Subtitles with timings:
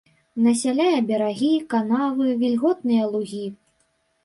[0.45, 3.45] Насяляе берагі, канавы, вільготныя лугі.